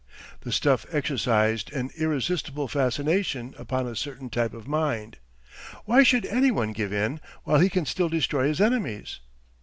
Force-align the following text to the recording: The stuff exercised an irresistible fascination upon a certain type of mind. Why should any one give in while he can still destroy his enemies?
The 0.39 0.51
stuff 0.51 0.87
exercised 0.91 1.71
an 1.73 1.91
irresistible 1.95 2.67
fascination 2.67 3.53
upon 3.59 3.85
a 3.85 3.95
certain 3.95 4.31
type 4.31 4.55
of 4.55 4.67
mind. 4.67 5.19
Why 5.85 6.01
should 6.01 6.25
any 6.25 6.49
one 6.49 6.71
give 6.71 6.91
in 6.91 7.21
while 7.43 7.59
he 7.59 7.69
can 7.69 7.85
still 7.85 8.09
destroy 8.09 8.47
his 8.47 8.59
enemies? 8.59 9.19